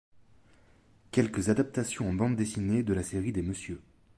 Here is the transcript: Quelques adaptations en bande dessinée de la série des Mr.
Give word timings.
Quelques 1.11 1.49
adaptations 1.51 2.09
en 2.09 2.13
bande 2.13 2.35
dessinée 2.35 2.81
de 2.81 2.91
la 2.95 3.03
série 3.03 3.33
des 3.33 3.43
Mr. 3.43 3.77